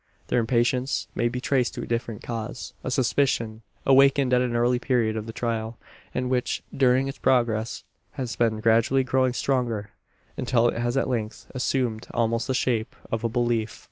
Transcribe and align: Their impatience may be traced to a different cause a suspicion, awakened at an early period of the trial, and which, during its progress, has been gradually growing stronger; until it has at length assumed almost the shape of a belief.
Their 0.29 0.39
impatience 0.39 1.07
may 1.13 1.29
be 1.29 1.39
traced 1.39 1.75
to 1.75 1.83
a 1.83 1.85
different 1.85 2.23
cause 2.23 2.73
a 2.83 2.89
suspicion, 2.89 3.61
awakened 3.85 4.33
at 4.33 4.41
an 4.41 4.55
early 4.55 4.79
period 4.79 5.15
of 5.15 5.27
the 5.27 5.31
trial, 5.31 5.77
and 6.11 6.27
which, 6.27 6.63
during 6.75 7.07
its 7.07 7.19
progress, 7.19 7.83
has 8.13 8.35
been 8.35 8.61
gradually 8.61 9.03
growing 9.03 9.33
stronger; 9.33 9.91
until 10.37 10.67
it 10.69 10.79
has 10.79 10.97
at 10.97 11.07
length 11.07 11.51
assumed 11.53 12.07
almost 12.15 12.47
the 12.47 12.55
shape 12.55 12.95
of 13.11 13.23
a 13.23 13.29
belief. 13.29 13.79